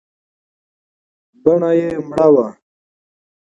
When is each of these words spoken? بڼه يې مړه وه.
بڼه 1.43 1.71
يې 1.79 1.89
مړه 2.07 2.27
وه. 2.33 2.47